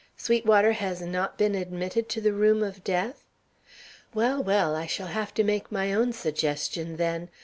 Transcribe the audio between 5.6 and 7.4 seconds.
my own suggestion, then.